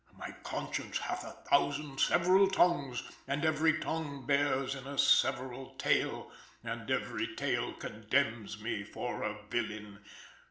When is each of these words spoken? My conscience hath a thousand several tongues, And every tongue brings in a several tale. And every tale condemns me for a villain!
My 0.17 0.31
conscience 0.41 0.97
hath 0.97 1.23
a 1.23 1.33
thousand 1.47 1.99
several 1.99 2.47
tongues, 2.47 3.03
And 3.27 3.45
every 3.45 3.77
tongue 3.77 4.25
brings 4.25 4.73
in 4.73 4.87
a 4.87 4.97
several 4.97 5.75
tale. 5.75 6.31
And 6.63 6.89
every 6.89 7.35
tale 7.35 7.73
condemns 7.73 8.59
me 8.59 8.83
for 8.83 9.21
a 9.21 9.43
villain! 9.51 9.99